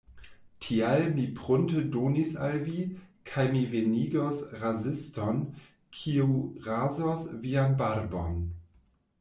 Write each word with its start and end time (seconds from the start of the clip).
Tial, 0.63 1.01
mi 1.17 1.25
prunte 1.39 1.81
donis 1.95 2.31
al 2.47 2.57
vi, 2.63 2.79
kaj 3.31 3.45
mi 3.57 3.61
venigos 3.75 4.39
raziston 4.63 5.45
kiu 5.99 6.35
razos 6.71 7.29
vian 7.47 7.81
barbon. 7.85 8.43